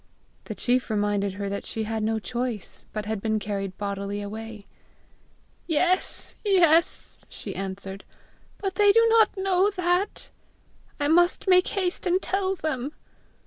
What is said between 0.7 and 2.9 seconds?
reminded her that she had no choice,